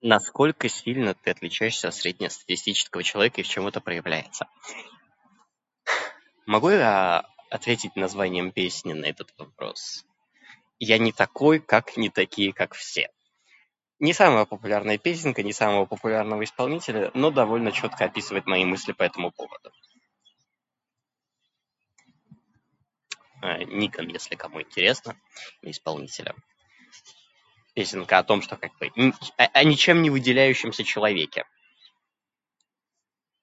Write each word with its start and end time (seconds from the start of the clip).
"""Насколько 0.00 0.68
сильно 0.68 1.14
ты 1.14 1.30
отличаешься 1.30 1.88
от 1.88 1.94
среднестатистического 1.94 3.02
человека 3.04 3.40
и 3.40 3.44
в 3.44 3.48
чём 3.48 3.68
это 3.68 3.80
проявляется?"". 3.80 4.48
[disfluency|Эх]... 4.54 6.16
Могу 6.46 6.70
я 6.70 7.24
ответить 7.50 7.94
названием 7.94 8.50
песни 8.50 8.92
на 8.94 9.04
этот 9.06 9.32
вопрос? 9.38 10.04
Я 10.80 10.98
не 10.98 11.12
такой, 11.12 11.60
как 11.60 11.96
не 11.96 12.10
такие 12.10 12.52
как 12.52 12.74
все. 12.74 13.10
Не 14.00 14.12
самая 14.12 14.46
популярная 14.46 14.98
песенка, 14.98 15.44
не 15.44 15.52
самого 15.52 15.86
популярного 15.86 16.42
исполнителя, 16.42 17.12
но 17.14 17.30
довольно 17.30 17.70
чётко 17.70 18.06
описывает 18.06 18.46
мои 18.46 18.64
мысли 18.64 18.90
по 18.90 19.04
этому 19.04 19.30
поводу. 19.30 19.70
Никон, 23.42 24.06
если 24.08 24.34
кому 24.36 24.60
интересно 24.62 25.16
имя 25.62 25.70
исполнителя. 25.72 26.34
Песенка 27.74 28.18
о 28.18 28.22
том, 28.24 28.40
что 28.42 28.56
как 28.56 28.76
бы 28.78 28.90
н-... 28.96 29.14
о 29.36 29.44
о 29.46 29.64
ничем 29.64 30.02
не 30.02 30.10
выделяющемся 30.10 30.82
человеке." 30.84 31.44